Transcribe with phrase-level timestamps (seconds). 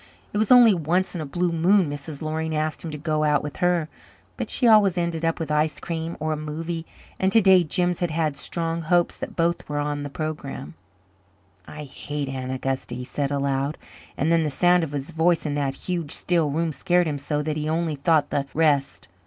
[0.33, 2.23] It was only once in a blue moon Mrs.
[2.23, 3.87] Loring asked him to go out with her.
[4.35, 6.87] But she always ended up with ice cream or a movie,
[7.19, 10.73] and to day Jims had had strong hopes that both were on the programme.
[11.67, 13.77] "I hate Aunt Augusta," he said aloud;
[14.17, 17.43] and then the sound of his voice in that huge, still room scared him so
[17.43, 19.07] that he only thought the rest.